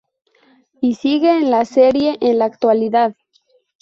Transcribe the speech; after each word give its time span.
Y 0.81 0.95
sigue 0.95 1.29
en 1.29 1.51
la 1.51 1.63
serie 1.63 2.17
en 2.21 2.39
la 2.39 2.45
actualidad. 2.45 3.15